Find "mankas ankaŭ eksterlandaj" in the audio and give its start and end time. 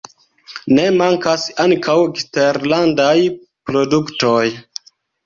1.01-3.13